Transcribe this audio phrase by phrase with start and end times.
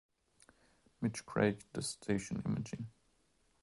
[0.99, 2.87] Mitch Craig does station imaging.